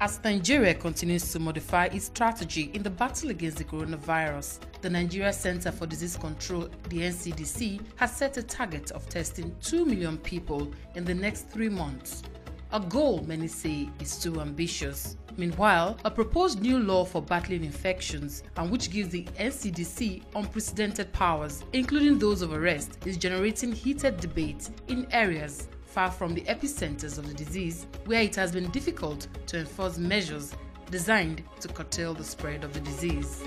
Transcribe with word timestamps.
As 0.00 0.22
Nigeria 0.22 0.74
continues 0.74 1.32
to 1.32 1.40
modify 1.40 1.86
its 1.86 2.04
strategy 2.04 2.70
in 2.72 2.84
the 2.84 2.90
battle 2.90 3.30
against 3.30 3.56
the 3.58 3.64
coronavirus, 3.64 4.60
the 4.80 4.88
Nigeria 4.88 5.32
Center 5.32 5.72
for 5.72 5.88
Disease 5.88 6.16
Control, 6.16 6.68
the 6.88 7.00
NCDC, 7.00 7.80
has 7.96 8.14
set 8.16 8.36
a 8.36 8.42
target 8.44 8.92
of 8.92 9.08
testing 9.08 9.52
2 9.60 9.84
million 9.84 10.16
people 10.18 10.72
in 10.94 11.04
the 11.04 11.14
next 11.14 11.48
three 11.50 11.68
months. 11.68 12.22
A 12.70 12.78
goal 12.78 13.24
many 13.26 13.48
say 13.48 13.88
is 13.98 14.18
too 14.20 14.40
ambitious. 14.40 15.16
Meanwhile, 15.36 15.98
a 16.04 16.10
proposed 16.12 16.62
new 16.62 16.78
law 16.78 17.04
for 17.04 17.20
battling 17.20 17.64
infections 17.64 18.44
and 18.56 18.70
which 18.70 18.92
gives 18.92 19.08
the 19.08 19.24
NCDC 19.40 20.22
unprecedented 20.36 21.12
powers, 21.12 21.64
including 21.72 22.20
those 22.20 22.40
of 22.40 22.52
arrest, 22.52 22.98
is 23.04 23.16
generating 23.16 23.72
heated 23.72 24.20
debate 24.20 24.70
in 24.86 25.08
areas 25.10 25.66
far 25.88 26.10
from 26.10 26.34
the 26.34 26.42
epicenters 26.42 27.16
of 27.16 27.26
the 27.26 27.34
disease, 27.34 27.86
where 28.04 28.22
it 28.22 28.36
has 28.36 28.52
been 28.52 28.70
difficult 28.70 29.26
to 29.46 29.58
enforce 29.58 29.96
measures 29.96 30.54
designed 30.90 31.42
to 31.60 31.68
curtail 31.68 32.12
the 32.12 32.22
spread 32.24 32.62
of 32.62 32.74
the 32.74 32.80
disease. 32.80 33.42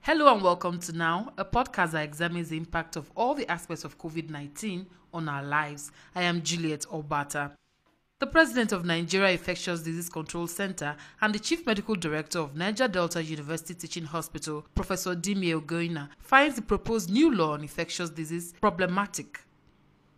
Hello 0.00 0.32
and 0.32 0.42
welcome 0.42 0.78
to 0.80 0.92
Now, 0.92 1.32
a 1.36 1.44
podcast 1.44 1.92
that 1.92 2.04
examines 2.04 2.50
the 2.50 2.56
impact 2.56 2.94
of 2.96 3.10
all 3.16 3.34
the 3.34 3.50
aspects 3.50 3.84
of 3.84 3.98
COVID 3.98 4.30
19 4.30 4.86
on 5.12 5.28
our 5.28 5.42
lives. 5.42 5.90
I 6.14 6.22
am 6.22 6.42
Juliet 6.42 6.82
Obata. 6.92 7.52
The 8.20 8.28
president 8.28 8.70
of 8.70 8.84
Nigeria 8.84 9.32
Infectious 9.32 9.80
Disease 9.82 10.08
Control 10.08 10.46
Center 10.46 10.96
and 11.20 11.34
the 11.34 11.38
chief 11.40 11.66
medical 11.66 11.96
director 11.96 12.38
of 12.38 12.54
Niger 12.54 12.86
Delta 12.86 13.20
University 13.20 13.74
Teaching 13.74 14.04
Hospital, 14.04 14.64
Professor 14.76 15.16
Dimie 15.16 15.52
Ogoina, 15.60 16.08
finds 16.20 16.54
the 16.54 16.62
proposed 16.62 17.10
new 17.10 17.34
law 17.34 17.54
on 17.54 17.62
infectious 17.62 18.10
disease 18.10 18.54
problematic. 18.60 19.40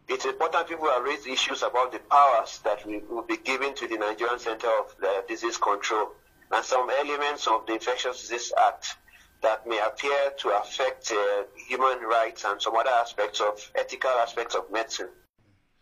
It's 0.09 0.27
important 0.27 0.69
people 0.69 0.89
have 0.89 1.05
raised 1.05 1.27
issues 1.27 1.63
about 1.63 1.91
the 1.91 1.99
powers 2.01 2.59
that 2.65 2.87
we 2.87 2.99
will 2.99 3.23
be 3.23 3.39
given 3.39 3.75
to 3.77 3.89
the 3.89 3.97
Nigerian 3.97 4.39
Center 4.39 4.69
of 4.69 4.95
Disease 5.27 5.57
Control 5.57 6.13
and 6.53 6.63
some 6.63 6.91
elements 7.01 7.47
of 7.49 7.65
the 7.67 7.73
Infectious 7.73 8.21
Disease 8.21 8.53
Act 8.69 8.99
that 9.41 9.67
may 9.67 9.81
appear 9.81 10.33
to 10.39 10.51
affect 10.51 11.13
uh, 11.13 11.45
human 11.67 12.01
rights 12.01 12.45
and 12.45 12.61
some 12.61 12.77
other 12.77 12.91
aspects 12.91 13.41
of 13.41 13.59
ethical 13.75 14.11
aspects 14.11 14.55
of 14.55 14.71
medicine. 14.71 15.09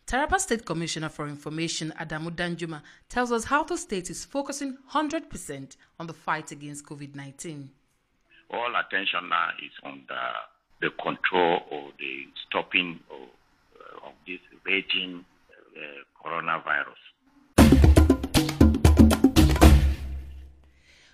Taraba 0.07 0.39
State 0.39 0.67
Commissioner 0.67 1.09
for 1.09 1.27
Information 1.27 1.91
Adamu 1.99 2.29
Danjuma 2.31 2.83
tells 3.09 3.33
us 3.33 3.45
how 3.45 3.65
the 3.65 3.79
state 3.79 4.11
is 4.11 4.23
focusing 4.23 4.77
100% 4.93 5.77
on 5.99 6.07
the 6.07 6.13
fight 6.13 6.51
against 6.53 6.85
COVID 6.85 7.15
19. 7.15 7.71
All 8.51 8.73
attention 8.77 9.29
now 9.31 9.49
is 9.65 9.73
on 9.83 10.03
the, 10.07 10.87
the 10.87 10.91
control 11.03 11.61
or 11.71 11.91
the 11.99 12.25
stopping 12.47 13.01
of, 13.11 13.29
uh, 13.81 14.09
of 14.09 14.13
this 14.27 14.41
raging 14.67 15.25
uh, 15.75 15.81
coronavirus. 16.23 17.01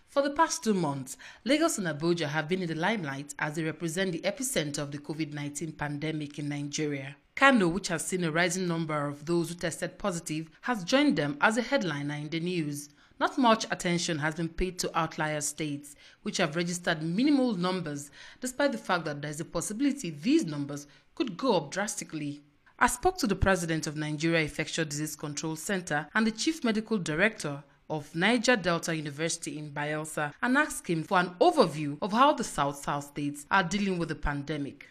For 0.08 0.22
the 0.22 0.30
past 0.30 0.64
two 0.64 0.74
months, 0.74 1.16
Lagos 1.44 1.78
and 1.78 1.86
Abuja 1.86 2.26
have 2.26 2.48
been 2.48 2.62
in 2.62 2.68
the 2.68 2.74
limelight 2.74 3.32
as 3.38 3.54
they 3.54 3.62
represent 3.62 4.10
the 4.10 4.18
epicenter 4.22 4.78
of 4.78 4.90
the 4.90 4.98
COVID 4.98 5.32
19 5.32 5.72
pandemic 5.74 6.40
in 6.40 6.48
Nigeria. 6.48 7.14
Kano, 7.40 7.68
which 7.68 7.88
has 7.88 8.04
seen 8.04 8.22
a 8.24 8.30
rising 8.30 8.68
number 8.68 9.06
of 9.06 9.24
those 9.24 9.48
who 9.48 9.54
tested 9.54 9.96
positive, 9.96 10.50
has 10.60 10.84
joined 10.84 11.16
them 11.16 11.38
as 11.40 11.56
a 11.56 11.62
headliner 11.62 12.16
in 12.16 12.28
the 12.28 12.38
news. 12.38 12.90
Not 13.18 13.38
much 13.38 13.64
attention 13.70 14.18
has 14.18 14.34
been 14.34 14.50
paid 14.50 14.78
to 14.80 14.98
outlier 14.98 15.40
states, 15.40 15.96
which 16.20 16.36
have 16.36 16.54
registered 16.54 17.02
minimal 17.02 17.54
numbers, 17.54 18.10
despite 18.42 18.72
the 18.72 18.76
fact 18.76 19.06
that 19.06 19.22
there 19.22 19.30
is 19.30 19.40
a 19.40 19.46
possibility 19.46 20.10
these 20.10 20.44
numbers 20.44 20.86
could 21.14 21.38
go 21.38 21.56
up 21.56 21.70
drastically. 21.70 22.42
I 22.78 22.88
spoke 22.88 23.16
to 23.20 23.26
the 23.26 23.34
president 23.36 23.86
of 23.86 23.96
Nigeria 23.96 24.42
Infectious 24.42 24.88
Disease 24.88 25.16
Control 25.16 25.56
Center 25.56 26.08
and 26.14 26.26
the 26.26 26.32
chief 26.32 26.62
medical 26.62 26.98
director 26.98 27.64
of 27.88 28.14
Niger 28.14 28.56
Delta 28.56 28.94
University 28.94 29.56
in 29.56 29.70
Bayelsa 29.70 30.34
and 30.42 30.58
asked 30.58 30.88
him 30.88 31.04
for 31.04 31.18
an 31.18 31.30
overview 31.40 31.96
of 32.02 32.12
how 32.12 32.34
the 32.34 32.44
South 32.44 32.84
South 32.84 33.04
states 33.04 33.46
are 33.50 33.62
dealing 33.62 33.98
with 33.98 34.10
the 34.10 34.14
pandemic. 34.14 34.88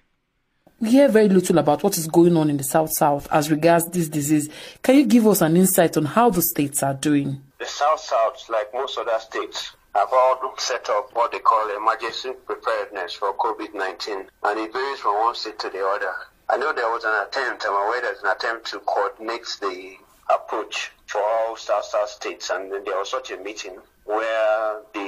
We 0.81 0.91
hear 0.91 1.09
very 1.09 1.27
little 1.27 1.57
about 1.57 1.83
what 1.83 1.97
is 1.97 2.07
going 2.07 2.37
on 2.37 2.49
in 2.49 2.55
the 2.55 2.63
South 2.63 2.93
South 2.93 3.27
as 3.31 3.51
regards 3.51 3.87
this 3.89 4.07
disease. 4.07 4.49
Can 4.81 4.95
you 4.95 5.05
give 5.05 5.27
us 5.27 5.41
an 5.41 5.57
insight 5.57 5.97
on 5.97 6.05
how 6.05 6.29
the 6.29 6.41
states 6.41 6.81
are 6.83 6.93
doing? 6.93 7.41
The 7.59 7.65
South 7.65 7.99
South, 7.99 8.45
like 8.49 8.73
most 8.73 8.97
other 8.97 9.19
states, 9.19 9.73
have 9.93 10.07
all 10.13 10.53
set 10.57 10.89
up 10.89 11.09
what 11.13 11.33
they 11.33 11.39
call 11.39 11.69
emergency 11.75 12.31
preparedness 12.45 13.13
for 13.13 13.33
COVID 13.33 13.73
19, 13.73 14.25
and 14.43 14.59
it 14.59 14.71
varies 14.71 14.99
from 14.99 15.15
one 15.15 15.35
state 15.35 15.59
to 15.59 15.69
the 15.69 15.85
other. 15.85 16.13
I 16.47 16.55
know 16.55 16.71
there 16.71 16.89
was 16.89 17.03
an 17.03 17.27
attempt, 17.27 17.65
I'm 17.67 17.73
aware 17.73 18.01
there's 18.01 18.23
an 18.23 18.31
attempt 18.31 18.67
to 18.67 18.79
coordinate 18.79 19.45
the 19.59 19.95
approach 20.33 20.91
for 21.07 21.21
all 21.21 21.57
South 21.57 21.83
South 21.83 22.07
states, 22.07 22.49
and 22.51 22.71
there 22.71 22.97
was 22.97 23.09
such 23.09 23.31
a 23.31 23.37
meeting 23.37 23.77
where 24.05 24.79
the 24.93 24.98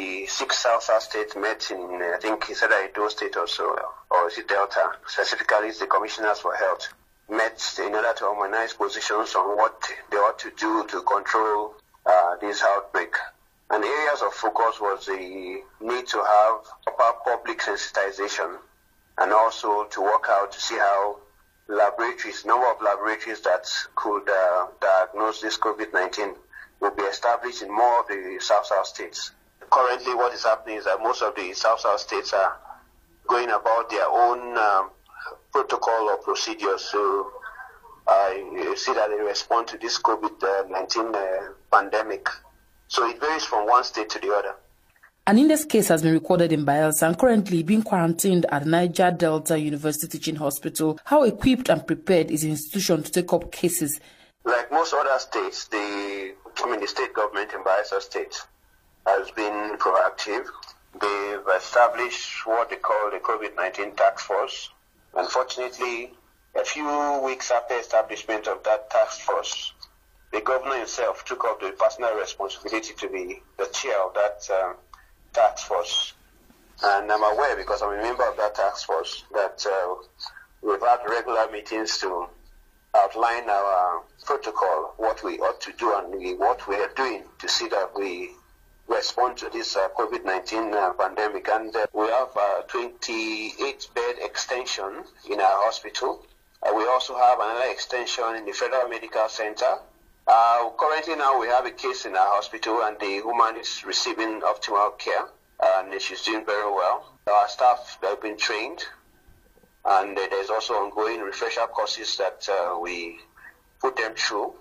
South 0.52 0.84
South 0.84 1.04
states 1.04 1.36
met 1.36 1.72
in, 1.72 2.02
I 2.02 2.18
think 2.20 2.46
he 2.46 2.54
said 2.54 2.72
Edo 2.72 3.08
State 3.08 3.38
also, 3.38 3.76
or 4.10 4.28
is 4.28 4.38
it 4.38 4.48
Delta, 4.48 4.92
specifically 5.08 5.70
it's 5.70 5.80
the 5.80 5.88
Commissioners 5.88 6.40
for 6.40 6.54
Health, 6.56 6.94
met 7.30 7.62
in 7.80 7.96
order 7.96 8.14
to 8.18 8.26
harmonize 8.26 8.74
positions 8.74 9.36
on 9.36 9.58
what 9.58 9.82
they 10.10 10.18
ought 10.18 10.40
to 10.40 10.52
do 10.52 10.86
to 10.88 11.02
control 11.04 11.76
uh, 12.06 12.36
this 12.42 12.62
outbreak. 12.64 13.16
And 13.70 13.84
areas 13.84 14.22
of 14.22 14.34
focus 14.34 14.82
was 14.82 15.06
the 15.06 15.62
need 15.80 16.08
to 16.08 16.18
have 16.18 16.96
proper 16.96 17.20
public 17.24 17.60
sensitization 17.60 18.58
and 19.18 19.32
also 19.32 19.86
to 19.86 20.02
work 20.02 20.26
out 20.30 20.52
to 20.52 20.60
see 20.60 20.78
how 20.78 21.18
laboratories, 21.68 22.46
number 22.46 22.70
of 22.70 22.82
laboratories 22.82 23.42
that 23.42 23.72
could 23.96 24.28
uh, 24.28 24.68
diagnose 24.82 25.42
this 25.42 25.58
COVID-19 25.58 26.36
will 26.82 26.92
be 26.92 27.04
established 27.04 27.62
in 27.62 27.74
more 27.74 28.02
of 28.02 28.08
the 28.08 28.38
South 28.42 28.66
South 28.66 28.88
states. 28.88 29.32
Currently, 29.72 30.16
what 30.16 30.34
is 30.34 30.44
happening 30.44 30.78
is 30.78 30.86
that 30.86 31.00
most 31.02 31.22
of 31.22 31.34
the 31.36 31.54
South 31.54 31.80
South 31.80 32.00
states 32.00 32.34
are 32.34 32.58
going 33.28 33.50
about 33.50 33.90
their 33.90 34.06
own 34.08 34.58
um, 34.58 34.90
protocol 35.54 36.10
or 36.10 36.18
procedures 36.18 36.90
to 36.92 37.32
uh, 38.08 38.34
see 38.76 38.94
that 38.94 39.10
they 39.10 39.24
respond 39.24 39.68
to 39.68 39.78
this 39.78 39.98
COVID 40.00 40.70
19 40.70 41.16
uh, 41.16 41.20
pandemic. 41.72 42.28
So 42.88 43.08
it 43.10 43.20
varies 43.22 43.46
from 43.46 43.66
one 43.68 43.84
state 43.86 44.10
to 44.10 44.20
the 44.20 44.34
other. 44.34 44.56
An 45.28 45.38
index 45.38 45.64
case 45.66 45.88
has 45.88 46.02
been 46.02 46.14
recorded 46.14 46.52
in 46.52 46.66
Bayelsa 46.66 47.08
and 47.08 47.18
currently 47.18 47.64
being 47.64 47.84
quarantined 47.84 48.46
at 48.50 48.66
Niger 48.66 49.12
Delta 49.12 49.58
University 49.58 50.08
Teaching 50.08 50.36
Hospital. 50.36 51.00
How 51.06 51.24
equipped 51.24 51.70
and 51.70 51.86
prepared 51.86 52.32
is 52.32 52.42
the 52.42 52.50
institution 52.50 53.04
to 53.04 53.12
take 53.12 53.32
up 53.32 53.52
cases? 53.52 54.02
Like 54.44 54.72
most 54.72 54.94
other 54.94 55.18
states, 55.20 55.68
the 55.68 56.34
I 56.64 56.70
mean, 56.70 56.82
the 56.82 56.88
state 56.88 57.14
government 57.14 57.54
in 57.54 57.64
Bayelsa 57.64 58.02
State 58.02 58.42
has 59.06 59.32
been 59.32 59.78
proactive. 59.78 60.46
They've 61.00 61.56
established 61.58 62.46
what 62.46 62.70
they 62.70 62.76
call 62.76 63.12
the 63.12 63.18
COVID-19 63.18 63.96
task 63.96 64.26
force. 64.26 64.70
Unfortunately, 65.16 66.14
a 66.56 66.64
few 66.64 67.22
weeks 67.24 67.52
after 67.52 67.76
establishment 67.76 68.48
of 68.48 68.64
that 68.64 68.90
task 68.90 69.22
force, 69.22 69.74
the 70.32 70.42
governor 70.42 70.78
himself 70.78 71.26
took 71.26 71.44
up 71.46 71.60
the 71.60 71.72
personal 71.72 72.16
responsibility 72.16 72.94
to 72.98 73.10
be 73.10 73.42
the 73.58 73.66
chair 73.68 74.02
of 74.02 74.14
that 74.14 74.48
uh, 74.54 74.74
task 75.34 75.68
force. 75.68 76.14
And 76.84 77.12
I'm 77.12 77.24
aware, 77.24 77.56
because 77.56 77.82
I'm 77.82 78.00
a 78.00 78.02
member 78.02 78.28
of 78.28 78.38
that 78.38 78.56
task 78.56 78.86
force, 78.86 79.24
that 79.34 79.66
uh, 79.70 79.96
we've 80.62 80.82
had 80.82 81.00
regular 81.08 81.50
meetings 81.52 81.98
to 82.00 82.28
outline 82.96 83.50
our 83.50 84.04
protocol, 84.26 84.94
what 84.98 85.24
we 85.24 85.38
ought 85.40 85.62
to 85.62 85.72
do 85.74 85.94
and 85.96 86.14
we, 86.14 86.36
what 86.36 86.68
we 86.68 86.76
are 86.76 86.92
doing 86.96 87.24
to 87.40 87.48
see 87.48 87.68
that 87.70 87.92
we 87.96 88.32
respond 88.92 89.38
to 89.38 89.50
this 89.50 89.76
uh, 89.76 89.88
COVID-19 89.98 90.74
uh, 90.74 90.94
pandemic. 90.94 91.48
And 91.50 91.76
uh, 91.76 91.86
we 91.94 92.08
have 92.08 92.36
a 92.36 92.64
28 92.68 93.88
bed 93.96 94.16
extension 94.22 95.04
in 95.30 95.40
our 95.40 95.66
hospital. 95.66 96.26
Uh, 96.62 96.74
we 96.76 96.86
also 96.86 97.16
have 97.16 97.40
another 97.40 97.72
extension 97.72 98.36
in 98.36 98.46
the 98.46 98.52
Federal 98.52 98.88
Medical 98.90 99.28
Center. 99.30 99.80
Uh, 100.28 100.70
currently 100.78 101.16
now 101.16 101.40
we 101.40 101.48
have 101.48 101.66
a 101.66 101.72
case 101.72 102.06
in 102.06 102.16
our 102.16 102.36
hospital 102.36 102.84
and 102.84 102.98
the 103.00 103.22
woman 103.24 103.60
is 103.60 103.84
receiving 103.86 104.42
optimal 104.42 104.98
care 105.00 105.28
and 105.64 106.00
she's 106.00 106.22
doing 106.22 106.46
very 106.46 106.72
well. 106.72 107.14
Our 107.28 107.48
staff 107.48 107.98
have 108.04 108.22
been 108.22 108.38
trained 108.38 108.84
and 109.86 110.16
there's 110.16 110.50
also 110.50 110.76
ongoing 110.76 111.22
refresher 111.22 111.62
courses 111.62 112.16
that 112.18 112.48
uh, 112.50 112.78
we 112.80 113.20
put 113.80 113.96
them 113.96 114.14
through. 114.16 114.54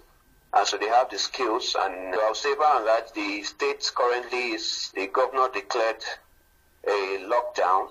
And 0.52 0.66
so 0.66 0.76
they 0.76 0.88
have 0.88 1.10
the 1.10 1.18
skills. 1.18 1.76
And 1.78 2.14
I'll 2.14 2.34
say 2.34 2.54
by 2.56 2.76
and 2.76 2.86
large, 2.86 3.12
the 3.14 3.42
state 3.42 3.90
currently 3.94 4.52
is, 4.52 4.90
the 4.94 5.06
governor 5.06 5.48
declared 5.52 6.02
a 6.86 7.18
lockdown 7.28 7.90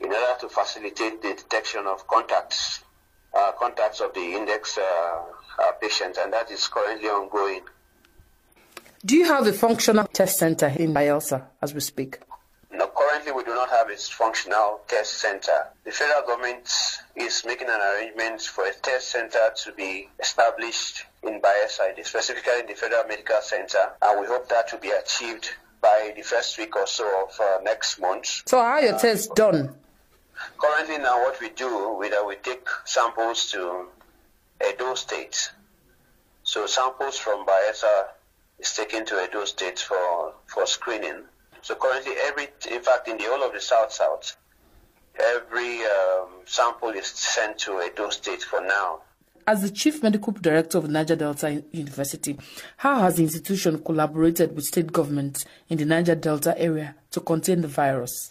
in 0.00 0.12
order 0.12 0.40
to 0.40 0.48
facilitate 0.48 1.22
the 1.22 1.34
detection 1.34 1.86
of 1.86 2.06
contacts, 2.06 2.82
uh, 3.34 3.52
contacts 3.52 4.00
of 4.00 4.12
the 4.14 4.20
index 4.34 4.76
uh, 4.76 4.82
uh, 4.82 5.72
patients, 5.80 6.18
and 6.18 6.32
that 6.32 6.50
is 6.50 6.66
currently 6.68 7.08
ongoing. 7.08 7.60
Do 9.04 9.16
you 9.16 9.24
have 9.24 9.46
a 9.46 9.52
functional 9.52 10.06
test 10.06 10.38
center 10.38 10.66
in 10.66 10.92
Bayelsa 10.92 11.44
as 11.60 11.74
we 11.74 11.80
speak? 11.80 12.18
No, 12.72 12.88
currently 12.88 13.32
we 13.32 13.44
do 13.44 13.54
not 13.54 13.68
have 13.70 13.90
a 13.90 13.96
functional 13.96 14.80
test 14.88 15.14
center. 15.14 15.66
The 15.84 15.90
federal 15.90 16.26
government 16.26 16.70
is 17.16 17.44
making 17.46 17.68
an 17.68 17.80
arrangement 17.80 18.42
for 18.42 18.64
a 18.64 18.72
test 18.72 19.10
center 19.10 19.52
to 19.64 19.72
be 19.72 20.08
established 20.20 21.04
in 21.22 21.40
Bayelsa, 21.40 22.04
specifically 22.04 22.60
in 22.60 22.66
the 22.66 22.74
Federal 22.74 23.04
Medical 23.04 23.40
Center, 23.40 23.92
and 24.02 24.20
we 24.20 24.26
hope 24.26 24.48
that 24.48 24.72
will 24.72 24.80
be 24.80 24.90
achieved 24.90 25.50
by 25.80 26.12
the 26.16 26.22
first 26.22 26.58
week 26.58 26.76
or 26.76 26.86
so 26.86 27.24
of 27.24 27.40
uh, 27.40 27.58
next 27.62 28.00
month. 28.00 28.42
So, 28.46 28.58
how 28.58 28.64
are 28.64 28.82
your 28.82 28.98
tests 28.98 29.28
done? 29.34 29.74
Currently, 30.58 30.98
now 30.98 31.22
what 31.22 31.40
we 31.40 31.50
do, 31.50 32.00
is 32.02 32.10
that 32.10 32.26
we 32.26 32.36
take 32.36 32.66
samples 32.84 33.50
to 33.52 33.86
Edo 34.66 34.94
State. 34.94 35.50
So, 36.44 36.66
samples 36.66 37.18
from 37.18 37.46
Bayelsa 37.46 38.06
is 38.58 38.72
taken 38.74 39.04
to 39.06 39.24
Edo 39.24 39.44
State 39.44 39.78
for, 39.78 40.34
for 40.46 40.66
screening. 40.66 41.22
So, 41.62 41.74
currently, 41.76 42.12
every, 42.22 42.48
in 42.70 42.82
fact, 42.82 43.08
in 43.08 43.18
the 43.18 43.24
whole 43.24 43.44
of 43.44 43.52
the 43.52 43.60
South 43.60 43.92
South, 43.92 44.36
every 45.18 45.84
um, 45.84 46.28
sample 46.46 46.90
is 46.90 47.06
sent 47.06 47.58
to 47.58 47.80
Edo 47.82 48.10
State 48.10 48.42
for 48.42 48.60
now. 48.60 49.02
As 49.44 49.60
the 49.62 49.70
Chief 49.70 50.04
Medical 50.04 50.32
Director 50.34 50.78
of 50.78 50.88
Niger 50.88 51.16
Delta 51.16 51.64
University, 51.72 52.38
how 52.76 53.00
has 53.00 53.16
the 53.16 53.24
institution 53.24 53.82
collaborated 53.82 54.54
with 54.54 54.64
state 54.64 54.92
governments 54.92 55.44
in 55.68 55.78
the 55.78 55.84
Niger 55.84 56.14
Delta 56.14 56.56
area 56.56 56.94
to 57.10 57.18
contain 57.20 57.60
the 57.60 57.66
virus? 57.66 58.30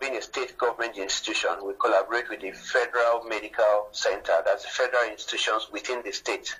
Being 0.00 0.16
a 0.16 0.22
state 0.22 0.56
government 0.58 0.96
institution, 0.96 1.50
we 1.66 1.72
collaborate 1.80 2.28
with 2.30 2.42
the 2.42 2.52
Federal 2.52 3.24
Medical 3.24 3.88
Center, 3.90 4.34
that's 4.44 4.62
the 4.62 4.70
federal 4.70 5.10
institutions 5.10 5.66
within 5.72 6.00
the 6.04 6.12
state. 6.12 6.54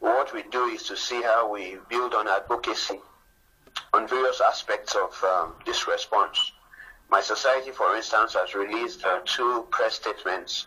What 0.00 0.34
we 0.34 0.42
do 0.50 0.64
is 0.66 0.82
to 0.84 0.96
see 0.96 1.22
how 1.22 1.50
we 1.50 1.78
build 1.88 2.12
on 2.12 2.28
advocacy 2.28 3.00
on 3.94 4.06
various 4.06 4.42
aspects 4.42 4.94
of 4.94 5.24
um, 5.24 5.54
this 5.64 5.88
response. 5.88 6.52
My 7.10 7.22
society, 7.22 7.70
for 7.70 7.96
instance, 7.96 8.34
has 8.34 8.54
released 8.54 9.02
uh, 9.04 9.20
two 9.24 9.66
press 9.70 9.94
statements 9.94 10.66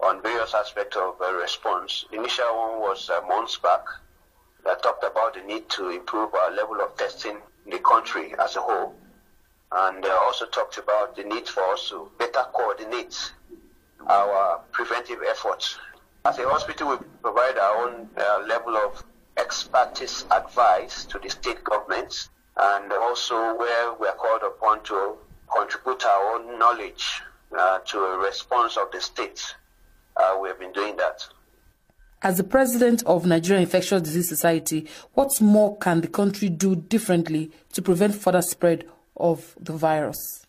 on 0.00 0.22
various 0.22 0.54
aspects 0.54 0.96
of 0.96 1.20
uh, 1.20 1.32
response. 1.34 2.04
The 2.10 2.18
initial 2.18 2.46
one 2.56 2.80
was 2.80 3.10
uh, 3.10 3.20
months 3.26 3.58
back 3.58 3.84
that 4.64 4.82
talked 4.82 5.04
about 5.04 5.34
the 5.34 5.42
need 5.42 5.68
to 5.70 5.90
improve 5.90 6.34
our 6.34 6.50
level 6.52 6.80
of 6.80 6.96
testing 6.96 7.38
in 7.64 7.70
the 7.70 7.78
country 7.78 8.34
as 8.38 8.56
a 8.56 8.60
whole, 8.60 8.94
and 9.72 10.04
uh, 10.04 10.18
also 10.22 10.46
talked 10.46 10.78
about 10.78 11.16
the 11.16 11.24
need 11.24 11.48
for 11.48 11.62
us 11.72 11.88
to 11.88 12.10
better 12.18 12.44
coordinate 12.52 13.32
our 14.06 14.60
preventive 14.72 15.18
efforts. 15.28 15.76
As 16.24 16.38
a 16.38 16.48
hospital, 16.48 16.90
we 16.90 16.96
provide 17.22 17.58
our 17.58 17.88
own 17.88 18.08
uh, 18.16 18.44
level 18.46 18.76
of 18.76 19.02
expertise 19.36 20.24
advice 20.30 21.04
to 21.06 21.18
the 21.18 21.28
state 21.28 21.62
governments, 21.64 22.30
and 22.56 22.92
also 22.92 23.56
where 23.56 23.94
we 23.94 24.06
are 24.06 24.14
called 24.16 24.42
upon 24.44 24.82
to 24.84 25.16
contribute 25.54 26.04
our 26.04 26.34
own 26.34 26.58
knowledge 26.58 27.20
uh, 27.56 27.78
to 27.80 27.98
a 27.98 28.18
response 28.18 28.76
of 28.76 28.90
the 28.92 29.00
state 29.00 29.54
uh, 30.18 30.38
we 30.40 30.48
have 30.48 30.58
been 30.58 30.72
doing 30.72 30.96
that. 30.96 31.26
As 32.20 32.36
the 32.36 32.44
president 32.44 33.04
of 33.04 33.26
Nigeria 33.26 33.62
Infectious 33.62 34.02
Disease 34.02 34.28
Society, 34.28 34.88
what 35.14 35.40
more 35.40 35.76
can 35.78 36.00
the 36.00 36.08
country 36.08 36.48
do 36.48 36.74
differently 36.74 37.52
to 37.74 37.80
prevent 37.80 38.14
further 38.16 38.42
spread 38.42 38.84
of 39.16 39.54
the 39.60 39.72
virus? 39.72 40.44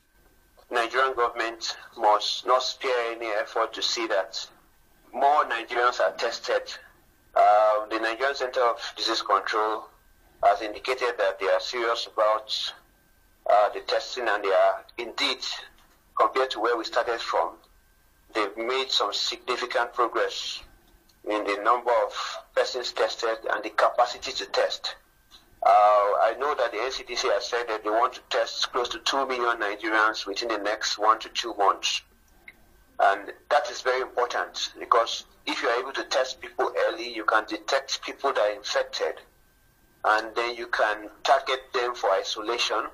Nigerian 0.71 1.13
government 1.15 1.77
must 1.97 2.45
not 2.47 2.63
spare 2.63 3.11
any 3.15 3.27
effort 3.27 3.73
to 3.73 3.81
see 3.83 4.07
that 4.07 4.47
more 5.13 5.45
Nigerians 5.45 5.99
are 5.99 6.11
tested. 6.13 6.61
Uh, 7.35 7.85
the 7.89 7.99
Nigerian 7.99 8.35
Center 8.35 8.61
of 8.61 8.77
Disease 8.97 9.21
Control 9.21 9.83
has 10.43 10.61
indicated 10.61 11.13
that 11.17 11.39
they 11.39 11.47
are 11.47 11.59
serious 11.59 12.07
about 12.11 12.73
uh, 13.49 13.69
the 13.69 13.81
testing 13.81 14.27
and 14.27 14.43
they 14.43 14.49
are 14.49 14.85
indeed, 14.97 15.39
compared 16.19 16.49
to 16.51 16.59
where 16.59 16.77
we 16.77 16.83
started 16.83 17.19
from, 17.19 17.53
they've 18.33 18.57
made 18.57 18.91
some 18.91 19.13
significant 19.13 19.93
progress 19.93 20.61
in 21.25 21.43
the 21.43 21.57
number 21.63 21.91
of 22.05 22.13
persons 22.55 22.91
tested 22.93 23.37
and 23.51 23.63
the 23.63 23.69
capacity 23.69 24.31
to 24.31 24.45
test. 24.47 24.95
Uh, 25.61 25.69
I 25.69 26.35
know 26.39 26.55
that 26.55 26.71
the 26.71 26.77
NCDC 26.77 27.31
has 27.33 27.47
said 27.47 27.67
that 27.67 27.83
they 27.83 27.89
want 27.89 28.13
to 28.13 28.21
test 28.29 28.71
close 28.71 28.87
to 28.89 28.99
2 28.99 29.27
million 29.27 29.57
Nigerians 29.59 30.25
within 30.25 30.47
the 30.47 30.57
next 30.57 30.97
one 30.97 31.19
to 31.19 31.29
two 31.29 31.53
months. 31.55 32.01
And 32.99 33.31
that 33.49 33.69
is 33.69 33.81
very 33.81 34.01
important 34.01 34.71
because 34.79 35.25
if 35.45 35.61
you 35.61 35.69
are 35.69 35.79
able 35.79 35.93
to 35.93 36.03
test 36.03 36.39
people 36.41 36.71
early, 36.87 37.13
you 37.13 37.25
can 37.25 37.45
detect 37.45 38.01
people 38.03 38.33
that 38.33 38.39
are 38.41 38.55
infected 38.55 39.15
and 40.05 40.33
then 40.35 40.55
you 40.55 40.67
can 40.67 41.09
target 41.23 41.59
them 41.73 41.93
for 41.95 42.09
isolation 42.11 42.85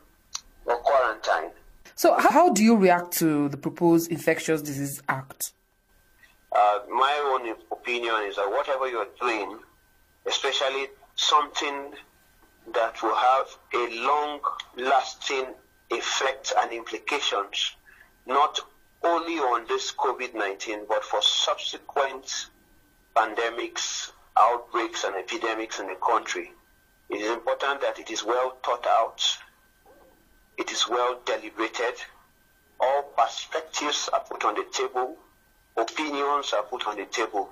or 0.65 0.77
quarantine. 0.77 1.51
So, 1.97 2.13
how 2.19 2.49
do 2.49 2.61
you 2.61 2.75
react 2.75 3.13
to 3.19 3.47
the 3.47 3.55
proposed 3.55 4.11
Infectious 4.11 4.61
Disease 4.61 5.01
Act? 5.07 5.53
Uh, 6.51 6.79
my 6.89 7.13
own 7.31 7.55
opinion 7.71 8.15
is 8.27 8.35
that 8.35 8.51
whatever 8.51 8.89
you're 8.89 9.07
doing, 9.21 9.59
especially 10.25 10.87
something 11.15 11.93
that 12.73 13.01
will 13.01 13.15
have 13.15 13.47
a 13.73 14.05
long 14.05 14.41
lasting 14.75 15.45
effect 15.89 16.51
and 16.59 16.73
implications, 16.73 17.77
not 18.25 18.59
only 19.01 19.35
on 19.35 19.65
this 19.69 19.93
COVID 19.93 20.33
19, 20.35 20.81
but 20.89 21.01
for 21.01 21.21
subsequent 21.21 22.47
pandemics, 23.15 24.11
outbreaks, 24.37 25.05
and 25.05 25.15
epidemics 25.15 25.79
in 25.79 25.87
the 25.87 25.95
country. 26.05 26.51
It 27.09 27.21
is 27.21 27.31
important 27.31 27.79
that 27.79 27.99
it 27.99 28.11
is 28.11 28.25
well 28.25 28.57
thought 28.65 28.85
out 28.85 29.21
it 30.57 30.71
is 30.71 30.87
well 30.87 31.19
deliberated. 31.25 31.95
All 32.79 33.03
perspectives 33.17 34.09
are 34.13 34.21
put 34.21 34.43
on 34.45 34.55
the 34.55 34.65
table. 34.71 35.17
Opinions 35.77 36.53
are 36.53 36.63
put 36.63 36.87
on 36.87 36.97
the 36.97 37.05
table. 37.05 37.49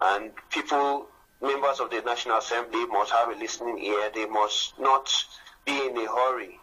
And 0.00 0.30
people, 0.50 1.06
members 1.40 1.80
of 1.80 1.90
the 1.90 2.02
National 2.02 2.38
Assembly 2.38 2.86
must 2.86 3.12
have 3.12 3.28
a 3.28 3.38
listening 3.38 3.78
ear. 3.78 4.10
They 4.14 4.26
must 4.26 4.78
not 4.78 5.10
be 5.64 5.86
in 5.86 5.96
a 5.96 6.06
hurry 6.06 6.58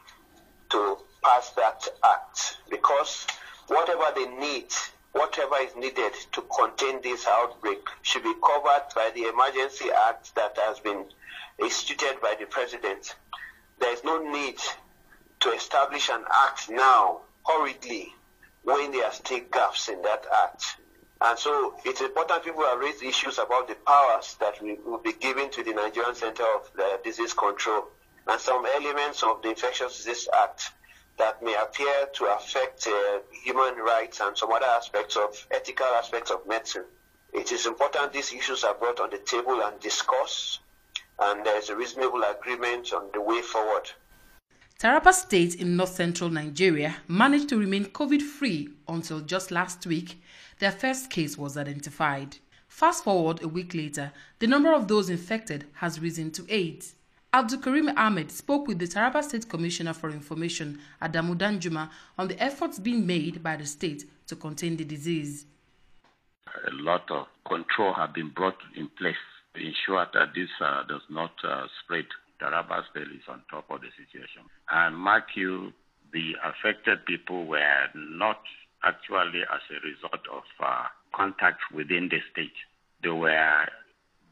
to 0.71 0.97
pass 1.23 1.49
that 1.51 1.87
act 2.03 2.57
because 2.69 3.25
whatever 3.67 4.05
they 4.15 4.25
need, 4.25 4.67
whatever 5.11 5.55
is 5.61 5.75
needed 5.75 6.13
to 6.31 6.41
contain 6.41 7.01
this 7.01 7.27
outbreak 7.27 7.81
should 8.01 8.23
be 8.23 8.33
covered 8.43 8.83
by 8.95 9.11
the 9.13 9.27
Emergency 9.27 9.89
Act 9.91 10.33
that 10.35 10.57
has 10.57 10.79
been 10.79 11.05
instituted 11.59 12.21
by 12.21 12.35
the 12.39 12.45
President. 12.45 13.15
There 13.79 13.93
is 13.93 14.03
no 14.03 14.21
need 14.31 14.57
to 15.41 15.51
establish 15.51 16.09
an 16.09 16.23
act 16.45 16.69
now 16.69 17.21
hurriedly 17.45 18.13
when 18.63 18.91
there 18.91 19.05
are 19.05 19.11
still 19.11 19.41
gaps 19.51 19.89
in 19.89 20.01
that 20.03 20.25
act. 20.43 20.77
And 21.19 21.37
so 21.37 21.75
it's 21.85 22.01
important 22.01 22.43
people 22.43 22.63
have 22.63 22.79
raised 22.79 23.03
issues 23.03 23.37
about 23.37 23.67
the 23.67 23.75
powers 23.75 24.35
that 24.39 24.61
will 24.61 24.97
be 24.97 25.13
given 25.13 25.51
to 25.51 25.63
the 25.63 25.73
Nigerian 25.73 26.15
Center 26.15 26.43
of 26.43 26.71
Disease 27.03 27.33
Control 27.33 27.85
and 28.27 28.39
some 28.39 28.65
elements 28.65 29.23
of 29.23 29.41
the 29.41 29.49
Infectious 29.49 29.97
Disease 29.97 30.27
Act 30.43 30.71
that 31.17 31.43
may 31.43 31.55
appear 31.55 32.07
to 32.13 32.25
affect 32.25 32.87
uh, 32.87 33.19
human 33.43 33.75
rights 33.75 34.19
and 34.21 34.35
some 34.37 34.51
other 34.51 34.65
aspects 34.65 35.15
of 35.15 35.45
ethical 35.51 35.85
aspects 35.85 36.31
of 36.31 36.47
medicine. 36.47 36.85
It 37.33 37.51
is 37.51 37.65
important 37.65 38.13
these 38.13 38.33
issues 38.33 38.63
are 38.63 38.73
brought 38.73 38.99
on 38.99 39.09
the 39.11 39.19
table 39.19 39.61
and 39.63 39.79
discussed, 39.79 40.59
and 41.19 41.45
there 41.45 41.57
is 41.57 41.69
a 41.69 41.75
reasonable 41.75 42.23
agreement 42.23 42.93
on 42.93 43.09
the 43.13 43.21
way 43.21 43.41
forward. 43.41 43.89
Taraba 44.81 45.13
State 45.13 45.53
in 45.61 45.75
north 45.77 45.91
central 45.93 46.31
Nigeria 46.31 46.95
managed 47.07 47.49
to 47.49 47.59
remain 47.59 47.85
COVID 47.85 48.19
free 48.19 48.67
until 48.87 49.19
just 49.19 49.51
last 49.51 49.85
week 49.85 50.19
their 50.57 50.71
first 50.71 51.11
case 51.11 51.37
was 51.37 51.55
identified. 51.55 52.37
Fast 52.67 53.03
forward 53.03 53.43
a 53.43 53.47
week 53.47 53.75
later, 53.75 54.11
the 54.39 54.47
number 54.47 54.73
of 54.73 54.87
those 54.87 55.11
infected 55.11 55.65
has 55.73 55.99
risen 55.99 56.31
to 56.31 56.43
eight. 56.49 56.93
Abdul 57.31 57.59
Karim 57.59 57.89
Ahmed 57.95 58.31
spoke 58.31 58.65
with 58.65 58.79
the 58.79 58.87
Taraba 58.87 59.23
State 59.23 59.47
Commissioner 59.47 59.93
for 59.93 60.09
Information, 60.09 60.79
Adamu 60.99 61.35
Danjuma, 61.37 61.91
on 62.17 62.27
the 62.27 62.41
efforts 62.41 62.79
being 62.79 63.05
made 63.05 63.43
by 63.43 63.55
the 63.57 63.67
state 63.67 64.05
to 64.25 64.35
contain 64.35 64.77
the 64.77 64.83
disease. 64.83 65.45
A 66.47 66.73
lot 66.73 67.03
of 67.11 67.27
control 67.47 67.93
have 67.93 68.15
been 68.15 68.29
brought 68.29 68.57
in 68.75 68.89
place 68.97 69.13
to 69.53 69.61
ensure 69.61 70.07
that 70.15 70.33
this 70.33 70.49
uh, 70.59 70.81
does 70.89 71.03
not 71.07 71.33
uh, 71.47 71.67
spread 71.83 72.05
Taraba 72.41 72.83
State 72.89 73.07
is 73.13 73.23
on 73.29 73.41
top 73.49 73.65
of 73.69 73.81
the 73.81 73.87
situation. 73.95 74.43
And 74.71 74.95
mark 74.97 75.35
you, 75.35 75.71
the 76.11 76.33
affected 76.43 77.05
people 77.05 77.45
were 77.45 77.85
not 77.95 78.41
actually 78.83 79.41
as 79.41 79.61
a 79.69 79.79
result 79.87 80.27
of 80.33 80.43
uh, 80.59 80.85
contact 81.13 81.61
within 81.73 82.09
the 82.09 82.19
state. 82.31 82.55
They 83.03 83.09
were 83.09 83.65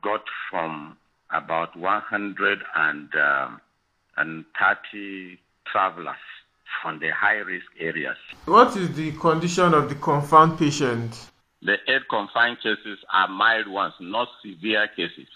got 0.02 0.24
from 0.50 0.98
about 1.32 1.78
130 1.78 2.62
um, 4.18 4.46
travelers 5.72 6.16
from 6.82 7.00
the 7.00 7.10
high 7.10 7.38
risk 7.38 7.66
areas. 7.80 8.18
What 8.46 8.76
is 8.76 8.96
the 8.96 9.12
condition 9.14 9.74
of 9.74 9.90
the 9.90 9.96
confined 9.96 10.58
patient? 10.58 11.30
The 11.62 11.78
eight 11.88 12.08
confined 12.10 12.58
cases 12.58 13.00
are 13.14 13.28
mild 13.28 13.68
ones, 13.68 13.94
not 14.00 14.30
severe 14.42 14.88
cases. 14.96 15.28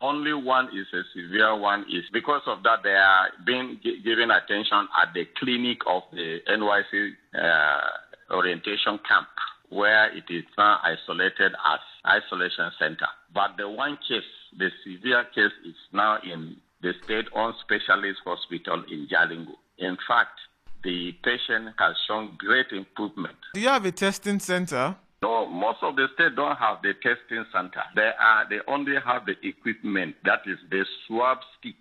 Only 0.00 0.32
one 0.32 0.66
is 0.66 0.86
a 0.92 1.02
severe 1.12 1.56
one. 1.56 1.82
Is 1.90 2.04
because 2.12 2.42
of 2.46 2.62
that 2.62 2.82
they 2.84 2.94
are 2.94 3.30
being 3.44 3.80
g- 3.82 4.00
given 4.04 4.30
attention 4.30 4.86
at 5.00 5.12
the 5.12 5.26
clinic 5.38 5.78
of 5.86 6.02
the 6.12 6.38
NYSC 6.48 7.10
uh, 7.34 8.34
orientation 8.34 8.98
camp, 9.08 9.26
where 9.70 10.16
it 10.16 10.24
is 10.30 10.44
now 10.56 10.78
isolated 10.84 11.52
as 11.66 11.80
isolation 12.06 12.70
center. 12.78 13.08
But 13.34 13.56
the 13.58 13.68
one 13.68 13.98
case, 14.08 14.22
the 14.56 14.70
severe 14.84 15.24
case, 15.34 15.52
is 15.66 15.74
now 15.92 16.18
in 16.22 16.56
the 16.80 16.92
state-owned 17.04 17.54
specialist 17.60 18.20
hospital 18.24 18.84
in 18.90 19.08
Jalingo. 19.10 19.54
In 19.78 19.96
fact, 20.06 20.38
the 20.84 21.12
patient 21.24 21.74
has 21.78 21.96
shown 22.06 22.36
great 22.38 22.66
improvement. 22.70 23.34
Do 23.54 23.60
you 23.60 23.68
have 23.68 23.84
a 23.84 23.90
testing 23.90 24.38
center? 24.38 24.94
No, 25.20 25.46
most 25.46 25.78
of 25.82 25.96
the 25.96 26.06
states 26.14 26.34
don't 26.36 26.56
have 26.56 26.78
the 26.82 26.94
testing 26.94 27.44
center. 27.52 27.82
They 27.96 28.10
are 28.18 28.46
they 28.48 28.58
only 28.68 28.94
have 29.04 29.26
the 29.26 29.34
equipment 29.46 30.14
that 30.24 30.40
is 30.46 30.58
the 30.70 30.84
swab 31.06 31.38
stick 31.58 31.74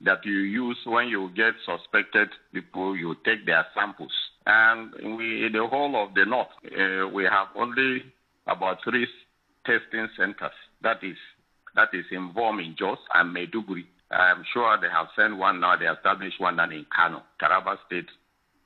that 0.00 0.24
you 0.24 0.38
use 0.38 0.78
when 0.84 1.08
you 1.08 1.30
get 1.36 1.54
suspected 1.64 2.28
people. 2.52 2.96
You 2.96 3.14
take 3.24 3.46
their 3.46 3.64
samples, 3.74 4.12
and 4.46 4.92
we 5.16 5.46
in 5.46 5.52
the 5.52 5.66
whole 5.66 5.94
of 6.02 6.14
the 6.14 6.24
north 6.24 6.48
uh, 6.66 7.08
we 7.08 7.24
have 7.24 7.48
only 7.54 8.02
about 8.48 8.78
three 8.82 9.06
testing 9.64 10.08
centers. 10.16 10.56
That 10.82 10.98
is 11.04 11.16
that 11.76 11.88
is 11.92 12.04
involved 12.10 12.60
in 12.60 12.74
Jos 12.76 12.98
and 13.14 13.34
Maiduguri. 13.34 13.84
I'm 14.10 14.44
sure 14.52 14.76
they 14.80 14.88
have 14.88 15.06
sent 15.16 15.36
one 15.36 15.60
now. 15.60 15.76
They 15.76 15.86
established 15.86 16.40
one 16.40 16.56
now 16.56 16.70
in 16.70 16.86
Kano. 16.94 17.22
Taraba 17.40 17.76
State 17.86 18.08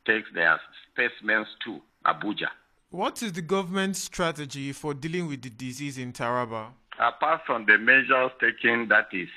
takes 0.06 0.28
their 0.34 0.58
specimens 0.92 1.46
to 1.66 1.80
Abuja. 2.06 2.48
What 2.90 3.22
is 3.22 3.34
the 3.34 3.42
government's 3.42 3.98
strategy 3.98 4.72
for 4.72 4.94
dealing 4.94 5.28
with 5.28 5.42
the 5.42 5.50
disease 5.50 5.98
in 5.98 6.10
Taraba? 6.10 6.68
Apart 6.98 7.42
from 7.44 7.66
the 7.66 7.76
measures 7.76 8.30
taken, 8.40 8.88
that 8.88 9.08
is 9.12 9.28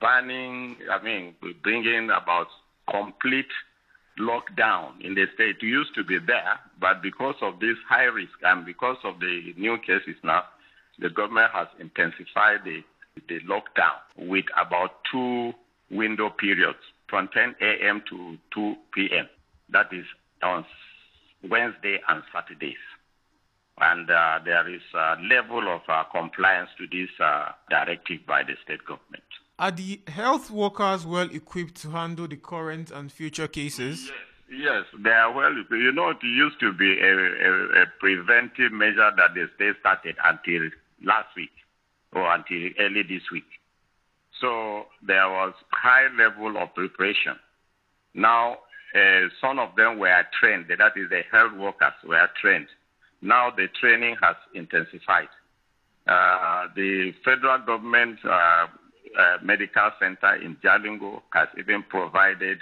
banning, 0.00 0.74
I 0.90 1.02
mean, 1.02 1.34
bringing 1.62 2.08
about 2.08 2.46
complete 2.90 3.50
lockdown 4.18 5.02
in 5.02 5.14
the 5.14 5.26
state. 5.34 5.56
It 5.60 5.66
used 5.66 5.94
to 5.96 6.02
be 6.02 6.18
there, 6.18 6.58
but 6.80 7.02
because 7.02 7.34
of 7.42 7.60
this 7.60 7.76
high 7.86 8.04
risk 8.04 8.32
and 8.42 8.64
because 8.64 8.96
of 9.04 9.20
the 9.20 9.52
new 9.58 9.76
cases 9.76 10.16
now, 10.24 10.44
the 10.98 11.10
government 11.10 11.50
has 11.52 11.68
intensified 11.78 12.64
the, 12.64 12.82
the 13.28 13.40
lockdown 13.40 14.00
with 14.16 14.46
about 14.56 14.92
two 15.12 15.52
window 15.90 16.30
periods 16.30 16.78
from 17.06 17.28
10 17.34 17.54
a.m. 17.60 18.02
to 18.08 18.38
2 18.54 18.76
p.m. 18.94 19.28
That 19.68 19.92
is 19.92 20.06
on 20.42 20.64
Wednesday 21.42 22.00
and 22.08 22.22
Saturdays. 22.32 22.76
And 23.80 24.10
uh, 24.10 24.40
there 24.44 24.68
is 24.68 24.82
a 24.94 25.16
level 25.22 25.72
of 25.72 25.82
uh, 25.88 26.04
compliance 26.12 26.70
to 26.78 26.86
this 26.86 27.10
uh, 27.20 27.52
directive 27.70 28.26
by 28.26 28.42
the 28.42 28.54
state 28.64 28.84
government. 28.84 29.22
Are 29.58 29.70
the 29.70 30.00
health 30.08 30.50
workers 30.50 31.06
well 31.06 31.28
equipped 31.32 31.76
to 31.82 31.90
handle 31.90 32.28
the 32.28 32.36
current 32.36 32.90
and 32.90 33.10
future 33.10 33.48
cases? 33.48 34.10
Yes, 34.50 34.60
yes 34.60 34.84
they 35.02 35.10
are 35.10 35.32
well 35.32 35.52
equipped. 35.52 35.82
You 35.82 35.92
know, 35.92 36.10
it 36.10 36.22
used 36.22 36.58
to 36.60 36.72
be 36.72 36.98
a, 37.00 37.12
a, 37.12 37.82
a 37.82 37.86
preventive 38.00 38.72
measure 38.72 39.10
that 39.16 39.34
the 39.34 39.48
state 39.54 39.76
started 39.80 40.16
until 40.24 40.70
last 41.04 41.28
week 41.36 41.50
or 42.12 42.32
until 42.32 42.70
early 42.80 43.02
this 43.02 43.22
week. 43.32 43.44
So 44.40 44.86
there 45.02 45.28
was 45.28 45.54
high 45.70 46.08
level 46.16 46.56
of 46.56 46.74
preparation. 46.74 47.36
Now 48.14 48.58
uh, 48.94 49.28
some 49.40 49.58
of 49.58 49.76
them 49.76 49.98
were 49.98 50.22
trained, 50.38 50.66
that 50.68 50.92
is, 50.96 51.10
the 51.10 51.22
health 51.30 51.52
workers 51.58 51.92
were 52.06 52.28
trained. 52.40 52.68
Now 53.20 53.50
the 53.50 53.68
training 53.80 54.16
has 54.22 54.36
intensified. 54.54 55.28
Uh, 56.06 56.68
the 56.74 57.12
federal 57.24 57.58
government 57.58 58.18
uh, 58.24 58.66
uh 59.18 59.36
medical 59.42 59.90
center 60.00 60.36
in 60.36 60.56
Jalingo 60.56 61.22
has 61.32 61.48
even 61.58 61.82
provided 61.82 62.58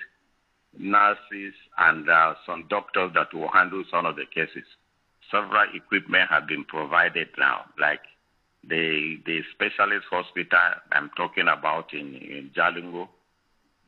nurses 0.79 1.55
and 1.79 2.09
uh, 2.09 2.35
some 2.45 2.67
doctors 2.69 3.13
that 3.15 3.33
will 3.33 3.49
handle 3.49 3.85
some 3.91 4.07
of 4.07 4.17
the 4.17 4.25
cases. 4.27 4.65
Several 5.31 5.67
equipment 5.75 6.31
have 6.31 6.47
been 6.47 6.65
provided 6.65 7.29
now, 7.39 7.65
like 7.79 8.01
the 8.69 9.19
the 9.27 9.43
specialist 9.55 10.07
hospital 10.11 10.59
I'm 10.93 11.11
talking 11.17 11.47
about 11.49 11.93
in, 11.93 12.15
in 12.15 12.51
Jalingo, 12.57 13.09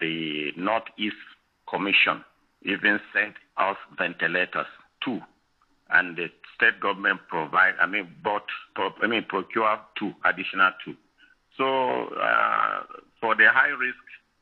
the 0.01 0.53
Northeast 0.57 1.17
Commission 1.69 2.25
even 2.63 3.01
sent 3.13 3.35
us 3.57 3.77
ventilators 3.97 4.67
too, 5.05 5.21
and 5.91 6.17
the 6.17 6.31
state 6.55 6.81
government 6.81 7.21
provide, 7.29 7.75
I 7.81 7.87
mean, 7.87 8.09
bought, 8.23 8.43
I 8.77 9.07
mean, 9.07 9.25
procure 9.29 9.79
two 9.99 10.13
additional 10.25 10.71
two. 10.85 10.95
So 11.57 12.15
uh, 12.15 12.83
for 13.21 13.35
the 13.35 13.49
high 13.51 13.69
risk 13.69 13.99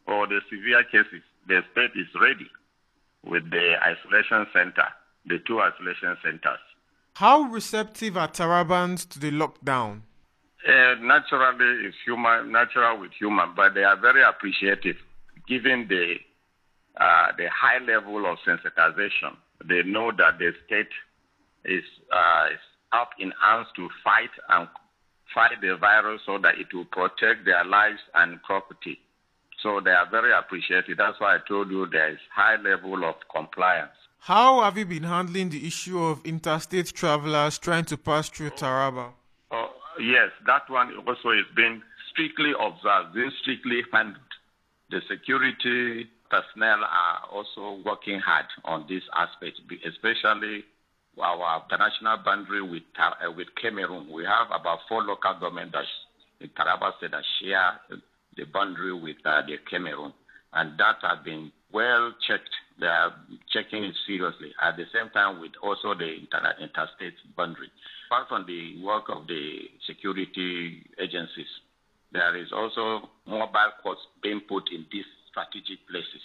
or 0.07 0.27
the 0.27 0.41
severe 0.51 0.85
cases, 0.85 1.23
the 1.47 1.63
state 1.73 1.93
is 1.95 2.09
ready 2.21 2.49
with 3.25 3.51
the 3.51 3.75
isolation 3.83 4.47
center, 4.53 4.89
the 5.27 5.39
two 5.47 5.61
isolation 5.61 6.17
centers. 6.23 6.61
How 7.15 7.43
receptive 7.43 8.17
are 8.17 8.29
Tarabans 8.29 9.09
to 9.11 9.19
the 9.19 9.31
lockdown? 9.31 10.03
Uh, 10.67 10.95
naturally, 11.01 11.87
it's 11.87 11.97
human, 12.05 12.53
natural 12.53 12.99
with 13.01 13.13
human, 13.19 13.55
but 13.55 13.75
they 13.75 13.85
are 13.85 13.97
very 13.97 14.23
appreciative 14.23 14.97
given 15.49 15.87
the 15.89 16.17
uh, 16.97 17.33
the 17.37 17.49
high 17.51 17.79
level 17.85 18.27
of 18.27 18.39
sensitization. 18.47 19.37
They 19.65 19.83
know 19.83 20.13
that 20.17 20.39
the 20.39 20.53
state 20.67 20.89
is, 21.65 21.85
uh, 22.13 22.47
is 22.53 22.61
up 22.93 23.11
in 23.19 23.33
arms 23.43 23.69
to 23.77 23.89
fight 24.05 24.31
and 24.49 24.69
fight 25.35 25.61
the 25.61 25.77
virus 25.77 26.23
so 26.25 26.39
that 26.39 26.59
it 26.59 26.73
will 26.73 26.85
protect 26.87 27.45
their 27.45 27.65
lives 27.65 28.01
and 28.15 28.43
property. 28.43 28.99
So 29.63 29.81
they 29.81 29.91
are 29.91 30.09
very 30.11 30.33
appreciative. 30.33 30.97
That's 30.99 31.19
why 31.21 31.37
I 31.37 31.39
told 31.47 31.71
you 31.71 31.87
there 31.87 32.11
is 32.13 32.19
high 32.35 32.57
level 32.57 33.05
of 33.05 33.17
compliance. 33.35 33.97
How 34.21 34.63
have 34.63 34.77
you 34.77 34.87
been 34.87 35.05
handling 35.05 35.51
the 35.51 35.67
issue 35.67 36.03
of 36.03 36.25
interstate 36.25 36.87
travelers 36.87 37.59
trying 37.59 37.85
to 37.87 37.97
pass 37.97 38.29
through 38.29 38.51
Taraba? 38.51 39.13
Oh, 39.51 39.69
yes, 40.01 40.31
that 40.47 40.69
one 40.69 40.93
also 41.07 41.31
is 41.31 41.47
being 41.55 41.83
strictly 42.11 42.53
observed, 42.59 43.15
being 43.15 43.31
strictly 43.43 43.83
handled. 43.93 44.23
The 44.91 45.01
security 45.09 46.09
personnel 46.31 46.85
are 46.85 47.29
also 47.33 47.83
working 47.85 48.21
hard 48.21 48.47
on 48.65 48.87
this 48.89 49.03
aspect, 49.15 49.61
especially 49.87 50.65
our 51.23 51.63
international 51.65 52.19
boundary 52.25 52.63
with 52.63 52.83
uh, 52.99 53.31
with 53.33 53.49
Cameroon. 53.61 54.13
We 54.13 54.25
have 54.25 54.49
about 54.53 54.81
four 54.89 55.03
local 55.03 55.35
governments 55.41 55.77
in 56.41 56.49
Taraba 56.51 56.97
State 56.99 57.13
that 57.13 57.25
share 57.41 57.81
the 58.37 58.45
boundary 58.45 58.93
with 58.93 59.17
uh, 59.25 59.43
the 59.47 59.57
Cameroon, 59.71 60.13
and 60.53 60.79
that 60.79 60.97
has 61.03 61.19
been 61.25 61.51
well 61.73 62.13
checked. 62.27 62.51
They 62.79 62.87
are 62.87 63.15
checking 63.51 63.85
it 63.85 63.95
seriously. 64.07 64.53
At 64.61 64.77
the 64.77 64.85
same 64.93 65.09
time, 65.11 65.41
with 65.41 65.53
also 65.63 65.95
the 65.95 66.13
inter- 66.13 66.55
interstate 66.61 67.15
boundary. 67.37 67.71
Apart 68.11 68.29
from 68.29 68.45
the 68.47 68.85
work 68.85 69.05
of 69.09 69.27
the 69.27 69.71
security 69.87 70.85
agencies, 71.01 71.49
there 72.13 72.37
is 72.37 72.53
also 72.53 73.09
mobile 73.27 73.73
courts 73.83 74.01
being 74.23 74.41
put 74.47 74.65
in 74.71 74.85
these 74.93 75.09
strategic 75.37 75.85
places 75.89 76.25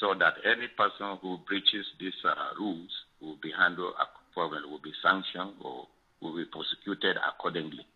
so 0.00 0.14
that 0.18 0.34
any 0.44 0.66
person 0.74 1.18
who 1.22 1.38
breaches 1.46 1.86
these 2.00 2.16
uh, 2.24 2.34
rules 2.58 2.90
will 3.20 3.36
be 3.42 3.52
handled 3.56 3.94
accordingly, 4.34 4.70
will 4.70 4.80
be 4.82 4.92
sanctioned 5.02 5.54
or 5.60 5.86
will 6.20 6.34
be 6.34 6.44
prosecuted 6.46 7.16
accordingly. 7.22 7.86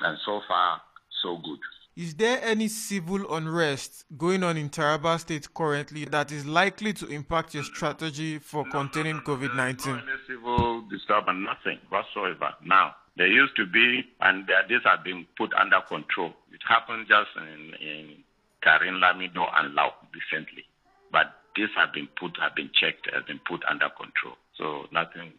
And 0.00 0.18
so 0.24 0.40
far, 0.46 0.80
so 1.22 1.38
good. 1.38 1.58
Is 1.96 2.14
there 2.14 2.40
any 2.42 2.68
civil 2.68 3.34
unrest 3.34 4.04
going 4.16 4.42
on 4.42 4.56
in 4.56 4.70
Taraba 4.70 5.20
State 5.20 5.52
currently 5.52 6.06
that 6.06 6.32
is 6.32 6.46
likely 6.46 6.92
to 6.94 7.06
impact 7.08 7.54
your 7.54 7.64
strategy 7.64 8.38
for 8.38 8.64
no, 8.64 8.70
containing 8.70 9.20
COVID 9.20 9.54
19? 9.54 9.92
No 9.92 9.98
any 9.98 10.06
civil 10.26 10.82
disturbance, 10.88 11.46
nothing 11.46 11.78
whatsoever. 11.90 12.54
Now, 12.64 12.94
there 13.16 13.26
used 13.26 13.56
to 13.56 13.66
be, 13.66 14.04
and 14.20 14.46
this 14.68 14.80
has 14.84 15.00
been 15.04 15.26
put 15.36 15.52
under 15.52 15.80
control. 15.86 16.32
It 16.50 16.60
happened 16.66 17.06
just 17.08 17.28
in, 17.36 17.74
in 17.86 18.24
Karim 18.62 19.00
Lamido 19.00 19.46
and 19.56 19.74
Lau 19.74 19.92
recently. 20.14 20.64
But 21.10 21.26
this 21.56 21.68
have 21.76 21.92
been 21.92 22.08
put, 22.18 22.38
have 22.40 22.54
been 22.54 22.70
checked, 22.72 23.08
has 23.12 23.24
been 23.24 23.40
put 23.46 23.62
under 23.68 23.88
control. 23.90 24.36
So 24.56 24.86
nothing. 24.92 25.32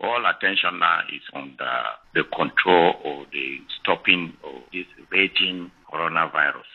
All 0.00 0.24
attention 0.26 0.78
now 0.78 1.00
is 1.08 1.22
on 1.32 1.56
the, 1.58 1.72
the 2.14 2.24
control 2.36 2.94
or 3.02 3.26
the 3.32 3.58
stopping 3.80 4.34
of 4.44 4.62
this 4.72 4.84
raging 5.10 5.70
coronavirus. 5.90 6.68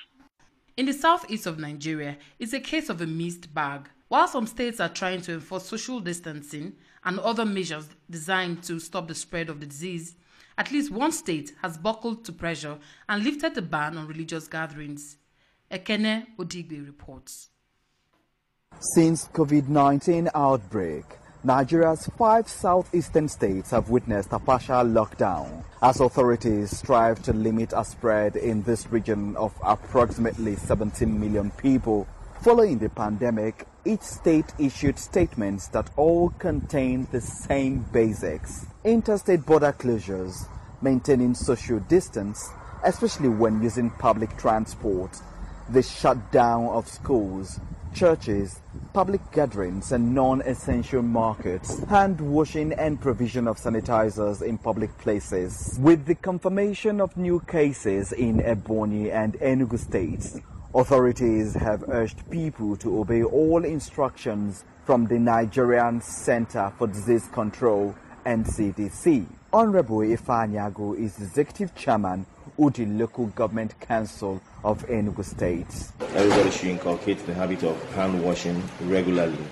In 0.78 0.88
the 0.88 0.94
southeast 0.94 1.46
of 1.46 1.60
Nigeria, 1.60 2.18
it's 2.40 2.54
a 2.54 2.60
case 2.60 2.90
of 2.90 3.02
a 3.02 3.06
mixed 3.06 3.54
bag. 3.54 3.90
While 4.08 4.28
some 4.28 4.48
states 4.48 4.80
are 4.80 4.90
trying 4.90 5.22
to 5.22 5.34
enforce 5.34 5.66
social 5.66 6.00
distancing 6.00 6.74
and 7.06 7.20
other 7.20 7.46
measures 7.46 7.90
designed 8.10 8.64
to 8.64 8.80
stop 8.80 9.08
the 9.08 9.16
spread 9.16 9.50
of 9.50 9.60
the 9.60 9.66
disease, 9.68 10.16
at 10.58 10.72
least 10.72 10.92
one 10.92 11.12
state 11.12 11.54
has 11.62 11.78
buckled 11.78 12.26
to 12.26 12.32
pressure 12.32 12.78
and 13.08 13.24
lifted 13.24 13.54
the 13.56 13.62
ban 13.62 13.98
on 13.98 14.08
religious 14.08 14.48
gatherings. 14.48 15.18
Ekene 15.72 16.28
Odigbe 16.38 16.86
reports. 16.86 17.48
Since 18.94 19.30
COVID-19 19.30 20.30
outbreak, 20.36 21.06
Nigeria's 21.46 22.10
five 22.18 22.50
southeastern 22.50 23.30
states 23.30 23.72
have 23.72 23.90
witnessed 23.90 24.34
a 24.34 24.40
partial 24.40 24.84
lockdown 24.84 25.64
as 25.82 26.02
authorities 26.02 26.78
strive 26.78 27.24
to 27.24 27.32
limit 27.32 27.72
a 27.74 27.86
spread 27.86 28.36
in 28.36 28.64
this 28.64 28.92
region 28.92 29.38
of 29.38 29.54
approximately 29.64 30.58
17 30.58 31.20
million 31.20 31.52
people. 31.52 32.06
Following 32.42 32.78
the 32.78 32.90
pandemic, 32.90 33.66
each 33.86 34.02
state 34.02 34.52
issued 34.60 35.00
statements 35.00 35.68
that 35.70 35.90
all 35.96 36.32
contained 36.32 37.08
the 37.12 37.22
same 37.22 37.86
basics. 37.94 38.66
Interstate 38.84 39.46
border 39.46 39.72
closures, 39.72 40.48
maintaining 40.82 41.34
social 41.34 41.80
distance, 41.80 42.50
especially 42.84 43.30
when 43.30 43.64
using 43.64 43.90
public 43.92 44.38
transport, 44.38 45.18
the 45.72 45.82
shutdown 45.82 46.66
of 46.66 46.86
schools, 46.88 47.60
churches, 47.94 48.60
public 48.94 49.22
gatherings 49.32 49.94
and 49.94 50.14
non-essential 50.14 51.02
markets, 51.02 51.82
hand 51.86 52.20
washing 52.20 52.74
and 52.74 53.00
provision 53.00 53.48
of 53.48 53.58
sanitizers 53.58 54.42
in 54.42 54.58
public 54.58 54.96
places. 54.98 55.78
With 55.80 56.06
the 56.06 56.16
confirmation 56.16 57.00
of 57.00 57.16
new 57.16 57.40
cases 57.42 58.12
in 58.12 58.40
Ebonyi 58.40 59.14
and 59.14 59.34
Enugu 59.36 59.80
states, 59.80 60.40
authorities 60.76 61.54
have 61.54 61.86
urged 61.88 62.30
people 62.30 62.76
to 62.78 63.00
obey 63.00 63.24
all 63.24 63.64
instructions 63.64 64.66
from 64.86 65.08
the 65.08 65.20
Nigerian 65.20 66.02
Center 66.02 66.72
for 66.78 66.88
Disease 66.88 67.30
Control 67.32 67.96
NCDC. 68.26 69.26
Honorable 69.54 70.00
Ifanyago 70.00 70.98
is 70.98 71.18
executive 71.18 71.74
chairman 71.76 72.26
Udi 72.62 72.86
Local 73.00 73.26
Government 73.26 73.74
Council 73.80 74.40
of 74.64 74.86
Enugu 74.88 75.26
State. 75.26 75.66
Everybody 76.16 76.52
should 76.52 76.70
inculcate 76.70 77.26
the 77.26 77.34
habit 77.34 77.64
of 77.64 77.76
hand 77.96 78.24
washing 78.24 78.62
regularly, 78.82 79.44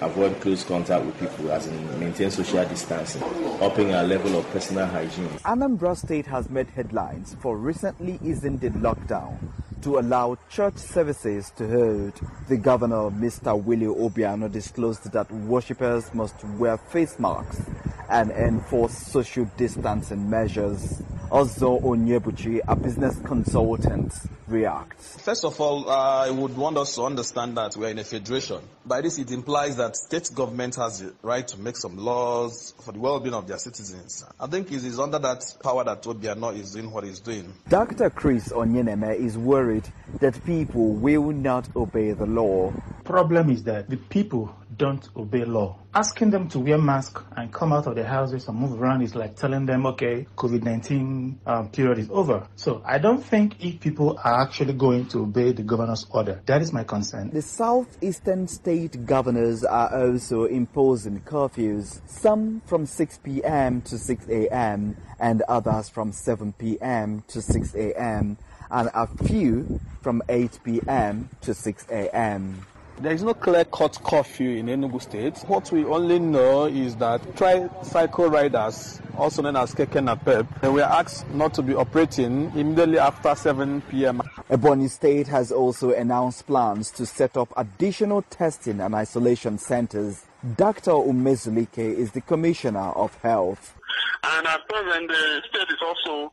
avoid 0.00 0.40
close 0.40 0.62
contact 0.62 1.04
with 1.04 1.18
people, 1.18 1.50
as 1.50 1.66
in 1.66 1.98
maintain 1.98 2.30
social 2.30 2.64
distancing, 2.64 3.20
upping 3.60 3.92
our 3.92 4.04
level 4.04 4.38
of 4.38 4.48
personal 4.52 4.86
hygiene. 4.86 5.26
Anambra 5.44 5.96
State 5.96 6.26
has 6.26 6.48
made 6.50 6.70
headlines 6.70 7.34
for 7.40 7.56
recently 7.58 8.20
easing 8.22 8.58
the 8.58 8.70
lockdown 8.70 9.38
to 9.82 9.98
allow 9.98 10.38
church 10.48 10.76
services 10.76 11.50
to 11.56 11.66
hold. 11.66 12.12
The 12.48 12.58
governor, 12.58 13.10
Mr. 13.10 13.60
Willie 13.60 13.86
Obiano, 13.86 14.48
disclosed 14.50 15.10
that 15.10 15.28
worshippers 15.32 16.14
must 16.14 16.44
wear 16.44 16.76
face 16.76 17.18
masks 17.18 17.60
and 18.08 18.30
enforce 18.30 18.96
social 18.96 19.46
distancing 19.56 20.30
measures. 20.30 21.02
Also, 21.32 21.80
Onyebuchi, 21.80 22.60
a 22.68 22.76
business 22.76 23.18
consultant, 23.24 24.12
reacts. 24.48 25.16
First 25.22 25.46
of 25.46 25.58
all, 25.62 25.88
uh, 25.88 26.26
I 26.26 26.30
would 26.30 26.54
want 26.54 26.76
us 26.76 26.94
to 26.96 27.04
understand 27.04 27.56
that 27.56 27.74
we 27.74 27.86
are 27.86 27.88
in 27.88 27.98
a 27.98 28.04
federation. 28.04 28.58
By 28.84 29.00
this, 29.00 29.18
it 29.18 29.30
implies 29.30 29.78
that 29.78 29.96
state 29.96 30.28
government 30.34 30.74
has 30.76 31.00
the 31.00 31.14
right 31.22 31.48
to 31.48 31.58
make 31.58 31.78
some 31.78 31.96
laws 31.96 32.74
for 32.84 32.92
the 32.92 32.98
well-being 32.98 33.34
of 33.34 33.48
their 33.48 33.56
citizens. 33.56 34.26
I 34.38 34.46
think 34.46 34.70
it 34.72 34.84
is 34.84 35.00
under 35.00 35.18
that 35.20 35.42
power 35.62 35.82
that 35.84 36.02
Obiano 36.02 36.54
is 36.54 36.72
doing 36.74 36.90
what 36.90 37.04
he's 37.04 37.20
doing. 37.20 37.54
Dr. 37.66 38.10
Chris 38.10 38.50
Onyeneme 38.50 39.14
is 39.16 39.38
worried 39.38 39.90
that 40.20 40.44
people 40.44 40.92
will 40.92 41.32
not 41.32 41.66
obey 41.74 42.12
the 42.12 42.26
law. 42.26 42.74
Problem 43.04 43.48
is 43.48 43.62
that 43.62 43.88
the 43.88 43.96
people 43.96 44.54
don't 44.82 45.08
obey 45.16 45.44
law. 45.44 45.78
Asking 45.94 46.30
them 46.30 46.48
to 46.48 46.58
wear 46.58 46.76
mask 46.76 47.22
and 47.36 47.52
come 47.52 47.72
out 47.72 47.86
of 47.86 47.94
their 47.94 48.04
houses 48.04 48.48
and 48.48 48.58
move 48.58 48.82
around 48.82 49.02
is 49.02 49.14
like 49.14 49.36
telling 49.36 49.64
them, 49.64 49.86
okay, 49.86 50.26
COVID-19 50.36 51.36
um, 51.46 51.68
period 51.68 51.98
is 51.98 52.10
over. 52.10 52.48
So 52.56 52.82
I 52.84 52.98
don't 52.98 53.22
think 53.22 53.64
if 53.64 53.78
people 53.78 54.18
are 54.24 54.42
actually 54.42 54.72
going 54.72 55.06
to 55.10 55.20
obey 55.20 55.52
the 55.52 55.62
governor's 55.62 56.06
order, 56.10 56.42
that 56.46 56.62
is 56.62 56.72
my 56.72 56.82
concern. 56.82 57.30
The 57.30 57.42
southeastern 57.42 58.48
state 58.48 59.06
governors 59.06 59.62
are 59.62 60.06
also 60.06 60.46
imposing 60.46 61.20
curfews, 61.20 62.00
some 62.08 62.60
from 62.66 62.84
6 62.84 63.20
p.m. 63.22 63.82
to 63.82 63.96
6 63.96 64.26
a.m. 64.30 64.96
and 65.20 65.42
others 65.42 65.88
from 65.90 66.10
7 66.10 66.54
p.m. 66.54 67.22
to 67.28 67.40
6 67.40 67.74
a.m. 67.76 68.36
and 68.68 68.90
a 68.94 69.06
few 69.28 69.78
from 70.00 70.24
8 70.28 70.58
p.m. 70.64 71.28
to 71.42 71.54
6 71.54 71.86
a.m. 71.88 72.66
There 73.00 73.12
is 73.12 73.22
no 73.22 73.34
clear-cut 73.34 73.98
curfew 74.04 74.50
in 74.58 74.66
Enugu 74.66 75.02
State. 75.02 75.38
What 75.48 75.72
we 75.72 75.84
only 75.84 76.20
know 76.20 76.66
is 76.66 76.94
that 76.96 77.20
tricycle 77.36 78.28
riders, 78.28 79.00
also 79.16 79.42
known 79.42 79.56
as 79.56 79.74
Keke 79.74 80.00
Napep, 80.00 80.46
were 80.72 80.82
asked 80.82 81.28
not 81.30 81.52
to 81.54 81.62
be 81.62 81.74
operating 81.74 82.52
immediately 82.54 82.98
after 82.98 83.34
7 83.34 83.80
p.m. 83.90 84.22
Ebonyi 84.50 84.88
State 84.88 85.26
has 85.26 85.50
also 85.50 85.90
announced 85.92 86.46
plans 86.46 86.90
to 86.92 87.04
set 87.04 87.36
up 87.36 87.52
additional 87.56 88.22
testing 88.22 88.80
and 88.80 88.94
isolation 88.94 89.58
centers. 89.58 90.24
Dr. 90.56 90.92
Umezurike 90.92 91.78
is 91.78 92.12
the 92.12 92.20
Commissioner 92.20 92.90
of 92.90 93.16
Health. 93.22 93.76
And 94.24 94.46
at 94.46 94.68
present, 94.68 95.08
the 95.08 95.42
state 95.50 95.68
is 95.70 95.82
also 95.84 96.32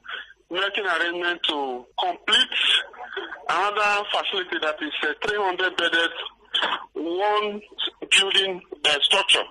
making 0.52 0.86
arrangement 0.86 1.42
to 1.48 1.86
complete 2.00 2.58
another 3.50 4.04
facility 4.12 4.58
that 4.62 4.76
is 4.82 4.94
a 5.10 5.28
300 5.28 5.78
bedded 5.78 6.12
one 6.94 7.62
building 8.12 8.62
uh, 8.86 8.98
structure, 9.02 9.44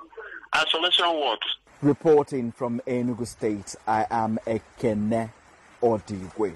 isolation 0.57 1.07
ward. 1.07 1.39
Reporting 1.83 2.51
from 2.53 2.81
Enugu 2.87 3.27
State, 3.27 3.77
I 3.87 4.07
am 4.11 4.39
Ekene 4.47 5.31
Odigwe. 5.83 6.55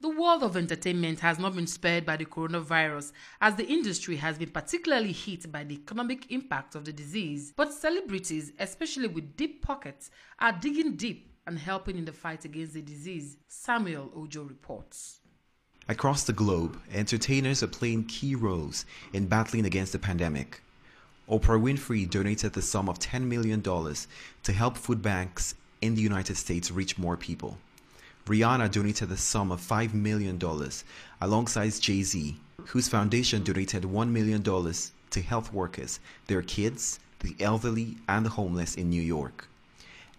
The 0.00 0.08
world 0.08 0.42
of 0.42 0.56
entertainment 0.56 1.20
has 1.20 1.38
not 1.38 1.54
been 1.54 1.66
spared 1.66 2.04
by 2.06 2.16
the 2.16 2.24
coronavirus, 2.24 3.12
as 3.40 3.54
the 3.56 3.66
industry 3.66 4.16
has 4.16 4.38
been 4.38 4.50
particularly 4.50 5.12
hit 5.12 5.50
by 5.50 5.64
the 5.64 5.74
economic 5.74 6.30
impact 6.30 6.74
of 6.74 6.84
the 6.84 6.92
disease. 6.92 7.52
But 7.56 7.72
celebrities, 7.72 8.52
especially 8.58 9.08
with 9.08 9.36
deep 9.36 9.62
pockets, 9.62 10.10
are 10.38 10.52
digging 10.52 10.96
deep 10.96 11.32
and 11.46 11.58
helping 11.58 11.98
in 11.98 12.04
the 12.04 12.12
fight 12.12 12.44
against 12.44 12.74
the 12.74 12.82
disease. 12.82 13.36
Samuel 13.48 14.10
Ojo 14.16 14.44
reports. 14.44 15.21
Across 15.92 16.24
the 16.24 16.32
globe, 16.32 16.80
entertainers 16.90 17.62
are 17.62 17.66
playing 17.66 18.04
key 18.04 18.34
roles 18.34 18.86
in 19.12 19.26
battling 19.26 19.66
against 19.66 19.92
the 19.92 19.98
pandemic. 19.98 20.62
Oprah 21.28 21.60
Winfrey 21.60 22.08
donated 22.08 22.54
the 22.54 22.62
sum 22.62 22.88
of 22.88 22.98
$10 22.98 23.24
million 23.24 23.60
to 23.60 24.52
help 24.54 24.78
food 24.78 25.02
banks 25.02 25.54
in 25.82 25.94
the 25.94 26.00
United 26.00 26.38
States 26.38 26.70
reach 26.70 26.96
more 26.96 27.18
people. 27.18 27.58
Rihanna 28.24 28.70
donated 28.70 29.10
the 29.10 29.18
sum 29.18 29.52
of 29.52 29.60
$5 29.60 29.92
million 29.92 30.40
alongside 31.20 31.74
Jay 31.78 32.02
Z, 32.02 32.36
whose 32.68 32.88
foundation 32.88 33.42
donated 33.42 33.82
$1 33.82 34.08
million 34.08 34.42
to 34.42 35.20
health 35.20 35.52
workers, 35.52 36.00
their 36.26 36.40
kids, 36.40 37.00
the 37.20 37.36
elderly, 37.38 37.98
and 38.08 38.24
the 38.24 38.30
homeless 38.30 38.76
in 38.76 38.88
New 38.88 39.02
York. 39.02 39.46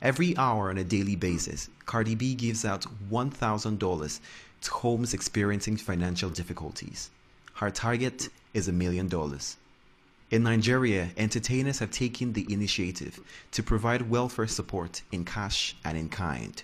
Every 0.04 0.38
hour 0.38 0.70
on 0.70 0.78
a 0.78 0.84
daily 0.84 1.16
basis, 1.16 1.70
Cardi 1.86 2.14
B 2.14 2.36
gives 2.36 2.64
out 2.64 2.86
$1,000 3.10 3.80
to 3.80 4.20
homes 4.68 5.14
experiencing 5.14 5.78
financial 5.78 6.30
difficulties. 6.30 7.10
Her 7.56 7.70
target 7.70 8.30
is 8.54 8.68
a 8.68 8.72
million 8.74 9.08
dollars. 9.08 9.58
In 10.32 10.44
Nigeria, 10.44 11.12
entertainers 11.16 11.80
have 11.80 11.92
taken 11.92 12.34
the 12.34 12.52
initiative 12.52 13.20
to 13.52 13.62
provide 13.62 14.10
welfare 14.10 14.48
support 14.48 15.04
in 15.12 15.26
cash 15.26 15.76
and 15.86 15.98
in 15.98 16.10
kind. 16.10 16.64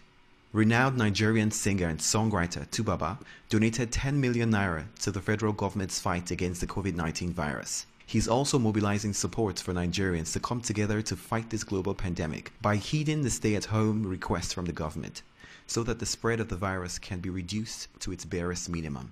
Renowned 0.51 0.97
Nigerian 0.97 1.51
singer 1.51 1.87
and 1.87 1.99
songwriter 1.99 2.67
2Baba 2.69 3.19
donated 3.49 3.91
10 3.91 4.19
million 4.19 4.51
naira 4.51 4.85
to 5.01 5.11
the 5.11 5.21
federal 5.21 5.53
government's 5.53 5.99
fight 5.99 6.31
against 6.31 6.61
the 6.61 6.67
COVID 6.67 6.95
19 6.95 7.33
virus. 7.33 7.85
He's 8.07 8.27
also 8.27 8.57
mobilizing 8.57 9.13
support 9.13 9.59
for 9.59 9.71
Nigerians 9.71 10.33
to 10.33 10.39
come 10.39 10.61
together 10.61 11.03
to 11.03 11.15
fight 11.15 11.51
this 11.51 11.63
global 11.63 11.93
pandemic 11.93 12.51
by 12.63 12.77
heeding 12.77 13.21
the 13.21 13.29
stay 13.29 13.53
at 13.53 13.65
home 13.65 14.03
request 14.03 14.55
from 14.55 14.65
the 14.65 14.73
government 14.73 15.21
so 15.69 15.83
that 15.83 15.99
the 15.99 16.05
spread 16.05 16.39
of 16.39 16.49
the 16.49 16.55
virus 16.55 16.97
can 16.97 17.19
be 17.19 17.29
reduced 17.29 17.87
to 17.99 18.11
its 18.11 18.25
barest 18.25 18.67
minimum. 18.67 19.11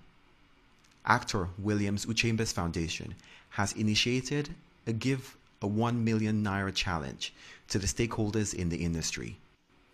Actor 1.05 1.49
Williams 1.59 2.07
Uchemba's 2.07 2.51
Foundation 2.51 3.13
has 3.51 3.73
initiated 3.73 4.49
a 4.87 4.91
Give 4.91 5.37
a 5.61 5.67
1 5.67 6.03
million 6.03 6.43
naira 6.43 6.73
challenge 6.73 7.31
to 7.69 7.77
the 7.77 7.85
stakeholders 7.85 8.55
in 8.55 8.69
the 8.69 8.77
industry. 8.77 9.37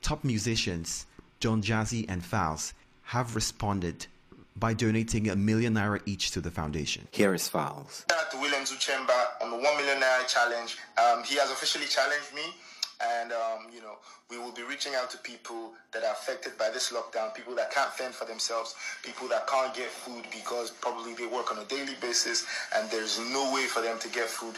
Top 0.02 0.24
musicians 0.24 1.06
Don 1.42 1.62
Jazzy 1.62 2.06
and 2.08 2.24
Falz 2.24 2.72
have 3.04 3.36
responded 3.36 4.08
by 4.56 4.74
donating 4.74 5.30
a 5.30 5.36
million 5.36 5.74
naira 5.74 6.02
each 6.06 6.32
to 6.32 6.40
the 6.40 6.50
foundation. 6.50 7.10
Here 7.12 7.34
is 7.34 7.50
Falz. 7.50 8.06
To 8.32 8.38
Williams 8.40 8.72
Uchemba 8.72 9.42
on 9.42 9.52
the 9.52 9.58
1 9.58 9.64
million 9.78 10.00
naira 10.00 10.26
challenge. 10.28 10.78
Um, 10.98 11.24
he 11.26 11.36
has 11.36 11.52
officially 11.52 11.88
challenged 11.88 12.34
me 12.34 12.44
and 13.20 13.32
um, 13.32 13.68
you 13.74 13.82
know 13.82 13.98
we 14.30 14.38
will 14.38 14.52
be 14.52 14.64
reaching 14.64 14.94
out 14.96 15.10
to 15.10 15.18
people 15.20 15.72
that 15.92 16.04
are 16.04 16.12
affected 16.14 16.58
by 16.58 16.70
this 16.70 16.92
lockdown 16.92 17.34
people 17.34 17.56
that 17.56 17.72
can't 17.72 17.92
fend 17.92 18.14
for 18.14 18.26
themselves 18.26 18.76
people 19.04 19.28
that 19.28 19.48
can't 19.48 19.74
get 19.76 19.88
food 19.88 20.26
because 20.32 20.72
probably 20.72 21.14
they 21.14 21.28
work 21.28 21.52
on 21.52 21.58
a 21.60 21.66
daily 21.66 21.96
basis 22.02 22.46
and 22.76 22.90
there's 22.90 23.20
no 23.32 23.54
way 23.54 23.66
for 23.66 23.82
them 23.82 24.00
to 24.00 24.10
get 24.10 24.28
food 24.28 24.58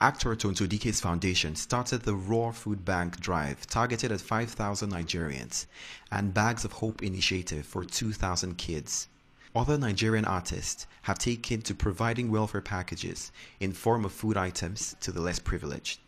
Actor 0.00 0.36
Tonto 0.36 0.64
Dikeh's 0.64 1.00
foundation 1.00 1.56
started 1.56 2.02
the 2.02 2.14
Raw 2.14 2.52
Food 2.52 2.84
Bank 2.84 3.18
drive 3.18 3.66
targeted 3.66 4.12
at 4.12 4.20
5,000 4.20 4.92
Nigerians 4.92 5.66
and 6.12 6.32
Bags 6.32 6.64
of 6.64 6.70
Hope 6.70 7.02
initiative 7.02 7.66
for 7.66 7.84
2,000 7.84 8.56
kids. 8.56 9.08
Other 9.56 9.76
Nigerian 9.76 10.24
artists 10.24 10.86
have 11.02 11.18
taken 11.18 11.62
to 11.62 11.74
providing 11.74 12.30
welfare 12.30 12.60
packages 12.60 13.32
in 13.58 13.72
form 13.72 14.04
of 14.04 14.12
food 14.12 14.36
items 14.36 14.94
to 15.00 15.10
the 15.10 15.20
less 15.20 15.40
privileged. 15.40 15.98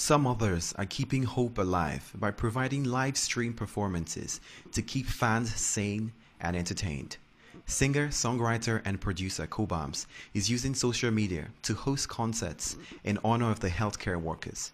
Some 0.00 0.28
others 0.28 0.72
are 0.78 0.86
keeping 0.86 1.24
hope 1.24 1.58
alive 1.58 2.12
by 2.14 2.30
providing 2.30 2.84
live 2.84 3.16
stream 3.16 3.52
performances 3.52 4.40
to 4.70 4.80
keep 4.80 5.06
fans 5.06 5.52
sane 5.56 6.12
and 6.40 6.54
entertained. 6.54 7.16
Singer, 7.66 8.06
songwriter, 8.08 8.80
and 8.84 9.00
producer 9.00 9.48
Cobhams 9.48 10.06
is 10.32 10.48
using 10.48 10.76
social 10.76 11.10
media 11.10 11.48
to 11.62 11.74
host 11.74 12.08
concerts 12.08 12.76
in 13.02 13.18
honor 13.24 13.50
of 13.50 13.58
the 13.58 13.70
healthcare 13.70 14.20
workers. 14.22 14.70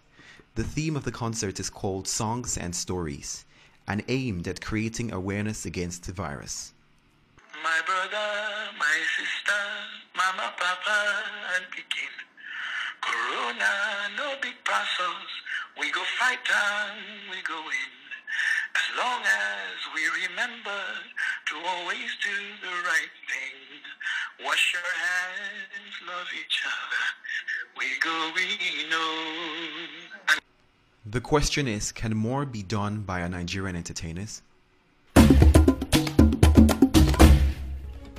The 0.53 0.63
theme 0.63 0.95
of 0.95 1.05
the 1.05 1.11
concert 1.11 1.59
is 1.59 1.71
called 1.71 2.07
Songs 2.07 2.55
and 2.55 2.75
Stories 2.75 3.45
and 3.87 4.03
aimed 4.07 4.47
at 4.47 4.61
creating 4.61 5.11
awareness 5.11 5.65
against 5.65 6.05
the 6.05 6.13
virus. 6.13 6.71
My 7.63 7.81
brother, 7.83 8.27
my 8.77 8.97
sister, 9.17 9.63
mama, 10.15 10.53
papa, 10.55 11.23
and. 11.55 11.65
Corona, 13.05 13.73
no 14.17 14.35
big 14.41 14.57
parcels. 14.65 15.31
We 15.79 15.91
go 15.91 16.01
fight 16.19 16.39
and 16.49 17.29
we 17.29 17.41
go 17.43 17.57
in. 17.57 17.91
As 18.75 18.87
long 18.97 19.21
as 19.21 19.77
we 19.93 20.01
remember 20.27 20.81
to 21.47 21.55
always 21.65 22.09
do 22.23 22.37
the 22.61 22.75
right 22.89 23.15
thing. 23.29 24.45
Wash 24.45 24.73
your 24.73 24.89
hands, 25.07 25.93
love 26.07 26.27
each 26.33 26.63
other. 26.65 27.03
We 27.77 27.85
go, 28.01 28.31
we 28.35 28.89
know. 28.89 30.37
The 31.05 31.21
question 31.21 31.67
is 31.67 31.91
can 31.91 32.15
more 32.17 32.45
be 32.45 32.63
done 32.63 33.01
by 33.01 33.21
our 33.21 33.29
Nigerian 33.29 33.75
entertainers? 33.75 34.41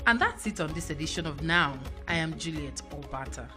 And 0.08 0.20
that's 0.20 0.46
it 0.46 0.60
on 0.60 0.72
this 0.72 0.90
edition 0.90 1.26
of 1.26 1.42
Now. 1.42 1.74
I 2.06 2.14
am 2.14 2.38
Juliet 2.38 2.80
Obata. 2.92 3.48